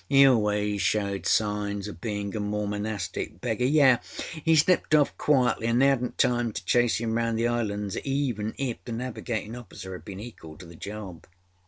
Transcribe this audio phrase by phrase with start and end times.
[0.09, 3.65] He always showed signs oâ beinâ a Mormonastic beggar.
[3.67, 7.95] Yes, he slipped off quietly anâ they âadnât time to chase âim round the islands
[7.99, 11.27] even if the navigatinâ officer âad been equal to the job.